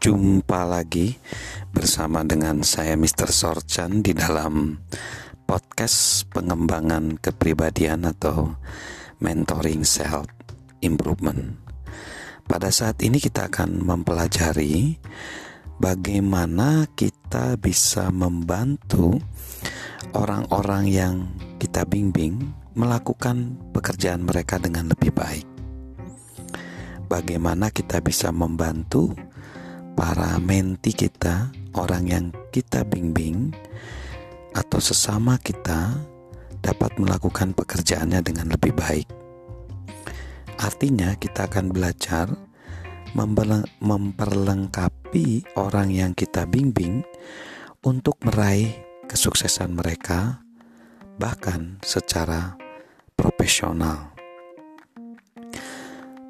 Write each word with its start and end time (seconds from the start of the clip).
Jumpa 0.00 0.64
lagi 0.64 1.20
bersama 1.76 2.24
dengan 2.24 2.64
saya 2.64 2.96
Mr. 2.96 3.28
Sorchan 3.28 4.00
di 4.00 4.16
dalam 4.16 4.80
podcast 5.44 6.24
pengembangan 6.32 7.20
kepribadian 7.20 8.08
atau 8.08 8.56
mentoring 9.20 9.84
self 9.84 10.24
improvement. 10.80 11.52
Pada 12.48 12.72
saat 12.72 12.96
ini 13.04 13.20
kita 13.20 13.52
akan 13.52 13.84
mempelajari 13.84 14.96
bagaimana 15.76 16.88
kita 16.96 17.60
bisa 17.60 18.08
membantu 18.08 19.20
orang-orang 20.16 20.88
yang 20.88 21.14
kita 21.60 21.84
bimbing 21.84 22.40
melakukan 22.72 23.52
pekerjaan 23.76 24.24
mereka 24.24 24.56
dengan 24.56 24.96
lebih 24.96 25.12
baik. 25.12 25.44
Bagaimana 27.04 27.68
kita 27.68 28.00
bisa 28.00 28.32
membantu 28.32 29.12
para 30.00 30.40
menti 30.40 30.96
kita, 30.96 31.52
orang 31.76 32.08
yang 32.08 32.32
kita 32.56 32.88
bimbing, 32.88 33.52
atau 34.56 34.80
sesama 34.80 35.36
kita 35.36 35.92
dapat 36.64 36.96
melakukan 36.96 37.52
pekerjaannya 37.52 38.24
dengan 38.24 38.48
lebih 38.48 38.72
baik. 38.72 39.04
Artinya, 40.56 41.12
kita 41.20 41.52
akan 41.52 41.68
belajar 41.68 42.32
memperlengkapi 43.84 45.52
orang 45.60 45.92
yang 45.92 46.16
kita 46.16 46.48
bimbing 46.48 47.04
untuk 47.84 48.16
meraih 48.24 48.72
kesuksesan 49.04 49.76
mereka, 49.76 50.40
bahkan 51.20 51.76
secara 51.84 52.56
profesional. 53.20 54.16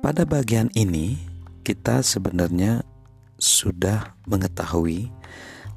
Pada 0.02 0.26
bagian 0.26 0.74
ini, 0.74 1.22
kita 1.62 2.02
sebenarnya 2.02 2.89
sudah 3.40 4.20
mengetahui 4.28 5.08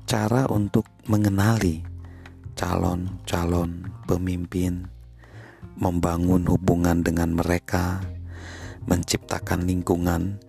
cara 0.03 0.43
untuk 0.51 0.83
mengenali 1.07 1.79
calon-calon 2.59 3.87
pemimpin, 4.03 4.91
membangun 5.79 6.43
hubungan 6.51 7.01
dengan 7.01 7.39
mereka, 7.39 8.03
menciptakan 8.83 9.63
lingkungan 9.63 10.43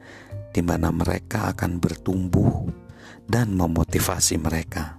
di 0.51 0.61
mana 0.61 0.91
mereka 0.91 1.55
akan 1.55 1.79
bertumbuh 1.79 2.67
dan 3.31 3.55
memotivasi 3.55 4.35
mereka. 4.43 4.99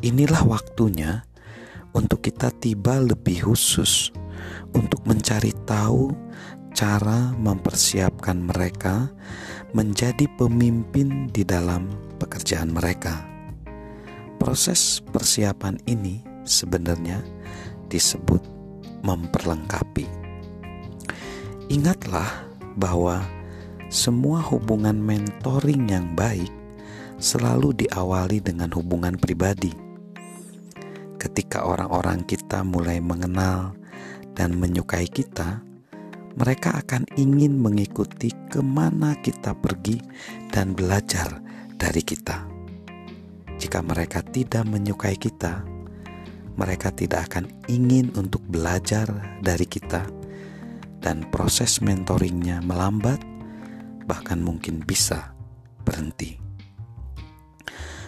Inilah 0.00 0.40
waktunya 0.48 1.28
untuk 1.92 2.24
kita 2.24 2.48
tiba 2.48 2.96
lebih 2.96 3.44
khusus 3.44 4.08
untuk 4.72 5.04
mencari 5.04 5.52
tahu 5.68 6.10
cara 6.74 7.30
mempersiapkan 7.38 8.50
mereka 8.50 9.06
menjadi 9.70 10.26
pemimpin 10.34 11.30
di 11.30 11.46
dalam 11.46 11.86
pekerjaan 12.18 12.74
mereka. 12.74 13.22
Proses 14.42 14.98
persiapan 15.14 15.78
ini 15.86 16.18
sebenarnya 16.42 17.22
disebut 17.86 18.42
memperlengkapi. 19.06 20.10
Ingatlah 21.70 22.50
bahwa 22.74 23.22
semua 23.86 24.42
hubungan 24.42 24.98
mentoring 24.98 25.86
yang 25.86 26.18
baik 26.18 26.50
selalu 27.22 27.86
diawali 27.86 28.42
dengan 28.42 28.74
hubungan 28.74 29.14
pribadi. 29.14 29.70
Ketika 31.22 31.64
orang-orang 31.64 32.26
kita 32.26 32.66
mulai 32.66 32.98
mengenal 32.98 33.78
dan 34.34 34.58
menyukai 34.58 35.06
kita, 35.08 35.62
mereka 36.34 36.74
akan 36.74 37.06
ingin 37.14 37.58
mengikuti 37.62 38.34
ke 38.50 38.58
mana 38.58 39.14
kita 39.22 39.54
pergi 39.54 40.02
dan 40.50 40.74
belajar 40.74 41.38
dari 41.78 42.02
kita. 42.02 42.46
Jika 43.54 43.80
mereka 43.86 44.20
tidak 44.26 44.66
menyukai 44.66 45.14
kita, 45.14 45.62
mereka 46.58 46.90
tidak 46.90 47.30
akan 47.30 47.50
ingin 47.70 48.10
untuk 48.18 48.42
belajar 48.46 49.06
dari 49.42 49.66
kita, 49.66 50.06
dan 51.02 51.26
proses 51.30 51.78
mentoringnya 51.82 52.62
melambat, 52.62 53.22
bahkan 54.06 54.42
mungkin 54.42 54.82
bisa 54.82 55.34
berhenti. 55.86 56.38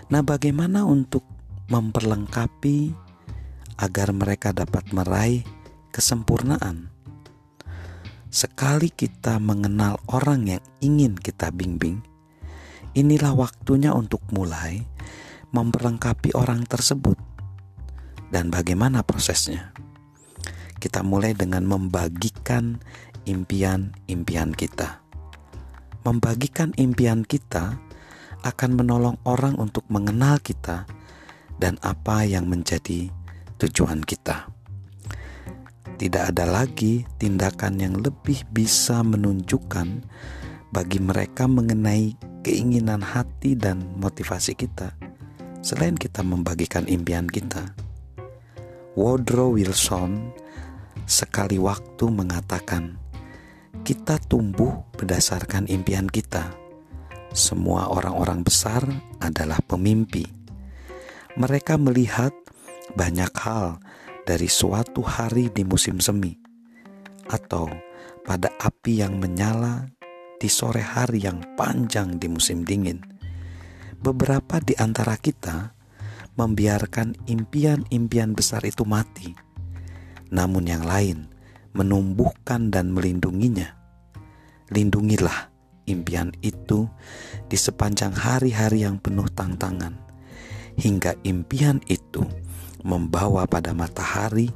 Nah, 0.07 0.23
bagaimana 0.23 0.87
untuk 0.87 1.27
memperlengkapi 1.67 2.95
agar 3.83 4.09
mereka 4.15 4.55
dapat 4.55 4.87
meraih 4.95 5.43
kesempurnaan? 5.91 6.96
Sekali 8.37 8.93
kita 8.93 9.41
mengenal 9.41 9.97
orang 10.13 10.45
yang 10.45 10.61
ingin 10.85 11.17
kita 11.17 11.49
bimbing, 11.49 12.05
inilah 12.93 13.33
waktunya 13.33 13.97
untuk 13.97 14.21
mulai 14.29 14.85
memperlengkapi 15.57 16.37
orang 16.37 16.69
tersebut. 16.69 17.17
Dan 18.29 18.53
bagaimana 18.53 19.01
prosesnya? 19.01 19.73
Kita 20.77 21.01
mulai 21.01 21.33
dengan 21.33 21.65
membagikan 21.65 22.77
impian-impian 23.25 24.53
kita. 24.53 25.01
Membagikan 26.05 26.77
impian 26.77 27.25
kita 27.25 27.81
akan 28.45 28.71
menolong 28.77 29.17
orang 29.25 29.57
untuk 29.57 29.89
mengenal 29.89 30.45
kita 30.45 30.85
dan 31.57 31.81
apa 31.81 32.29
yang 32.29 32.53
menjadi 32.53 33.09
tujuan 33.57 34.05
kita. 34.05 34.56
Tidak 35.97 36.29
ada 36.29 36.45
lagi 36.45 37.09
tindakan 37.17 37.81
yang 37.81 37.97
lebih 37.97 38.45
bisa 38.53 39.01
menunjukkan 39.01 40.05
bagi 40.69 41.01
mereka 41.01 41.49
mengenai 41.49 42.13
keinginan 42.45 43.01
hati 43.01 43.57
dan 43.57 43.81
motivasi 43.97 44.53
kita, 44.53 44.93
selain 45.65 45.97
kita 45.97 46.21
membagikan 46.21 46.85
impian 46.85 47.25
kita. 47.25 47.73
Woodrow 48.93 49.57
Wilson 49.57 50.37
sekali 51.09 51.57
waktu 51.57 52.13
mengatakan, 52.13 53.01
"Kita 53.81 54.21
tumbuh 54.21 54.85
berdasarkan 55.01 55.65
impian 55.73 56.13
kita. 56.13 56.53
Semua 57.33 57.89
orang-orang 57.89 58.45
besar 58.45 58.85
adalah 59.25 59.65
pemimpi. 59.65 60.29
Mereka 61.41 61.81
melihat 61.81 62.37
banyak 62.93 63.33
hal." 63.33 63.81
Dari 64.27 64.51
suatu 64.51 65.07
hari 65.07 65.55
di 65.55 65.63
musim 65.63 66.03
semi, 66.03 66.35
atau 67.31 67.71
pada 68.27 68.51
api 68.59 69.07
yang 69.07 69.23
menyala 69.23 69.87
di 70.43 70.51
sore 70.51 70.83
hari 70.83 71.23
yang 71.23 71.39
panjang 71.55 72.19
di 72.19 72.27
musim 72.27 72.67
dingin. 72.67 72.99
Beberapa 74.03 74.59
di 74.59 74.75
antara 74.77 75.15
kita 75.15 75.73
membiarkan 76.35 77.17
impian-impian 77.31 78.35
besar 78.35 78.67
itu 78.67 78.83
mati, 78.83 79.31
namun 80.35 80.67
yang 80.67 80.83
lain 80.83 81.31
menumbuhkan 81.73 82.69
dan 82.75 82.91
melindunginya. 82.91 83.79
Lindungilah 84.75 85.55
impian 85.87 86.35
itu 86.43 86.91
di 87.47 87.55
sepanjang 87.55 88.11
hari-hari 88.11 88.83
yang 88.83 88.99
penuh 88.99 89.31
tantangan, 89.31 89.95
hingga 90.75 91.15
impian 91.23 91.79
itu 91.87 92.27
membawa 92.85 93.49
pada 93.49 93.73
matahari 93.73 94.51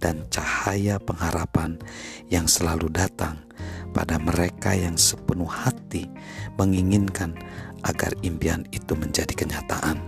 dan 0.00 0.26
cahaya 0.32 0.98
pengharapan 0.98 1.78
yang 2.32 2.48
selalu 2.48 2.90
datang 2.90 3.38
pada 3.90 4.16
mereka 4.18 4.74
yang 4.74 4.94
sepenuh 4.94 5.50
hati 5.50 6.06
menginginkan 6.56 7.34
agar 7.82 8.14
impian 8.22 8.64
itu 8.70 8.92
menjadi 8.94 9.32
kenyataan. 9.34 9.98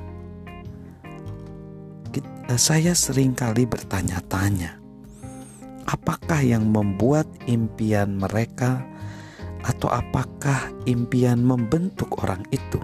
Eh, 2.53 2.61
saya 2.61 2.93
sering 2.93 3.33
kali 3.33 3.65
bertanya-tanya, 3.65 4.77
apakah 5.89 6.45
yang 6.45 6.69
membuat 6.69 7.25
impian 7.49 8.21
mereka, 8.21 8.85
atau 9.63 9.87
apakah 9.89 10.75
impian 10.91 11.39
membentuk 11.39 12.19
orang 12.21 12.43
itu? 12.51 12.83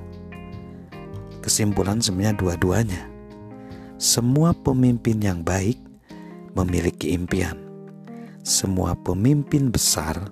Kesimpulan 1.42 1.98
sebenarnya 1.98 2.38
dua-duanya 2.38 3.17
semua 3.98 4.54
pemimpin 4.54 5.18
yang 5.18 5.42
baik 5.42 5.74
memiliki 6.54 7.18
impian. 7.18 7.58
Semua 8.46 8.94
pemimpin 8.94 9.74
besar 9.74 10.30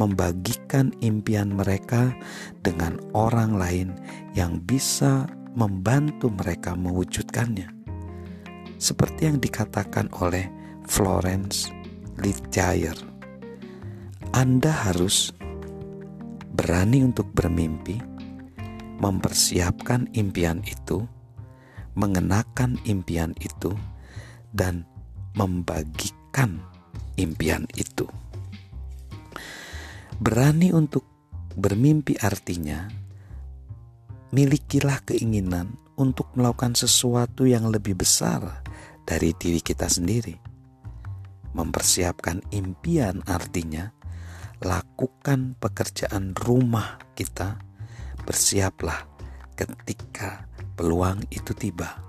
membagikan 0.00 0.88
impian 1.04 1.52
mereka 1.52 2.16
dengan 2.64 2.96
orang 3.12 3.60
lain 3.60 3.88
yang 4.32 4.56
bisa 4.64 5.28
membantu 5.52 6.32
mereka 6.32 6.72
mewujudkannya. 6.72 7.68
Seperti 8.80 9.28
yang 9.28 9.36
dikatakan 9.36 10.08
oleh 10.24 10.48
Florence 10.88 11.68
Littyer, 12.24 12.96
Anda 14.32 14.72
harus 14.88 15.28
berani 16.56 17.04
untuk 17.04 17.28
bermimpi, 17.36 18.00
mempersiapkan 18.96 20.08
impian 20.16 20.64
itu, 20.64 21.04
mengenakan 21.94 22.78
impian 22.86 23.34
itu 23.38 23.74
dan 24.54 24.86
membagikan 25.34 26.62
impian 27.18 27.66
itu. 27.74 28.06
Berani 30.18 30.70
untuk 30.70 31.06
bermimpi 31.54 32.18
artinya 32.18 32.86
milikilah 34.34 35.02
keinginan 35.06 35.78
untuk 35.94 36.34
melakukan 36.34 36.74
sesuatu 36.74 37.46
yang 37.46 37.70
lebih 37.70 37.94
besar 37.94 38.62
dari 39.06 39.30
diri 39.34 39.62
kita 39.62 39.86
sendiri. 39.86 40.34
Mempersiapkan 41.54 42.42
impian 42.50 43.22
artinya 43.30 43.94
lakukan 44.58 45.54
pekerjaan 45.62 46.34
rumah 46.34 46.98
kita, 47.14 47.62
bersiaplah 48.26 49.06
ketika 49.54 50.50
peluang 50.74 51.22
itu 51.30 51.54
tiba. 51.54 52.02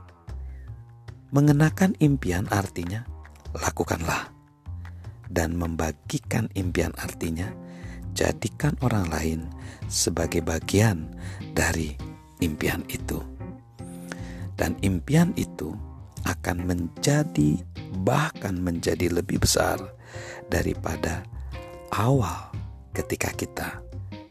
Mengenakan 1.34 1.98
impian 2.02 2.50
artinya 2.50 3.06
lakukanlah, 3.56 4.30
dan 5.32 5.58
membagikan 5.58 6.52
impian 6.54 6.94
artinya 7.02 7.50
jadikan 8.16 8.78
orang 8.80 9.10
lain 9.12 9.40
sebagai 9.90 10.40
bagian 10.40 11.12
dari 11.58 11.98
impian 12.40 12.86
itu, 12.88 13.20
dan 14.56 14.78
impian 14.82 15.36
itu 15.36 15.76
akan 16.26 16.66
menjadi, 16.66 17.62
bahkan 18.02 18.58
menjadi 18.58 19.12
lebih 19.12 19.44
besar 19.44 19.78
daripada 20.50 21.22
awal 21.94 22.50
ketika 22.96 23.30
kita 23.36 23.84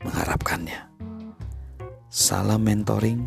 mengharapkannya. 0.03 0.91
Salam 2.09 2.65
mentoring, 2.65 3.27